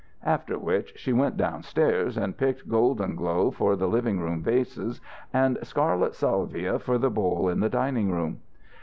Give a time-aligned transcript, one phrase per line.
[0.25, 4.99] After which she went downstairs and picked golden glow for the living room vases
[5.31, 8.39] and scarlet salvia for the bowl in the dining room.